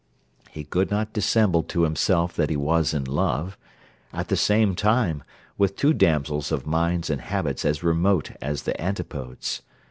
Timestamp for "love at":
3.03-4.29